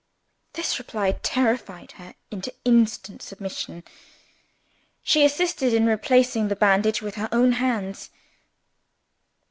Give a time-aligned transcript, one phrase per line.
[0.53, 3.83] This reply terrified her into instant submission.
[5.03, 8.09] She assisted in replacing the bandage with her own hands.